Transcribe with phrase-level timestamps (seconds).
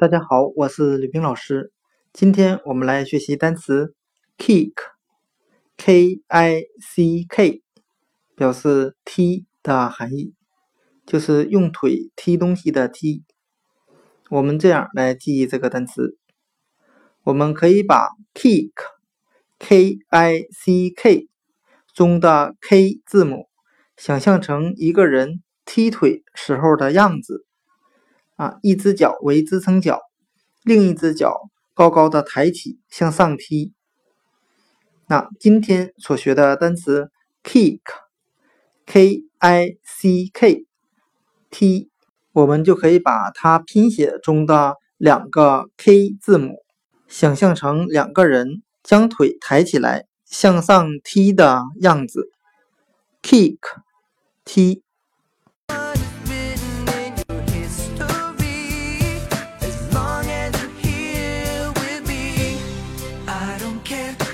[0.00, 1.72] 大家好，我是吕冰老师。
[2.12, 3.96] 今天我们来学习单词
[4.38, 7.64] kick，k i c k，
[8.36, 10.34] 表示踢的含义，
[11.04, 13.24] 就是用腿踢东西的踢。
[14.30, 16.16] 我们这样来记忆这个单词，
[17.24, 21.28] 我们可以把 kick，k i c k
[21.92, 23.48] 中的 k 字母
[23.96, 27.47] 想象成一个人踢腿时候的样子。
[28.38, 29.98] 啊，一只脚为支撑脚，
[30.62, 33.72] 另一只脚高高的抬起向上踢。
[35.08, 37.10] 那今天所学的单词
[37.42, 40.66] kick，k i c k，
[41.50, 41.90] 踢，
[42.30, 46.62] 我们就可以把它拼写中的两个 k 字母
[47.08, 52.30] 想象成两个人将腿抬起来向上踢的样子
[53.20, 53.58] ，kick，
[54.44, 54.84] 踢
[63.84, 64.27] care